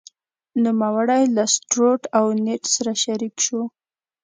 نوموړی 0.63 1.23
له 1.35 1.43
ستروټ 1.55 2.01
او 2.17 2.25
نیډ 2.43 2.63
سره 2.75 2.91
شریک 3.03 3.35
شو. 3.45 3.61